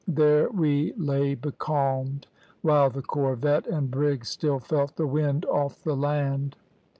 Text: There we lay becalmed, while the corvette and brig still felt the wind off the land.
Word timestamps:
There 0.07 0.49
we 0.49 0.93
lay 0.93 1.35
becalmed, 1.35 2.25
while 2.63 2.89
the 2.89 3.03
corvette 3.03 3.67
and 3.67 3.91
brig 3.91 4.25
still 4.25 4.57
felt 4.59 4.95
the 4.95 5.05
wind 5.05 5.45
off 5.45 5.83
the 5.83 5.95
land. 5.95 6.55